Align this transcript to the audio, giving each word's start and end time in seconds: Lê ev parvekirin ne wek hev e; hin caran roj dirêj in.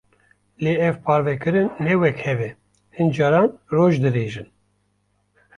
Lê 0.63 0.73
ev 0.89 0.95
parvekirin 1.05 1.69
ne 1.83 1.93
wek 2.01 2.17
hev 2.25 2.39
e; 2.49 2.51
hin 2.95 3.09
caran 3.15 3.49
roj 3.73 3.93
dirêj 4.03 4.33
in. 4.41 4.49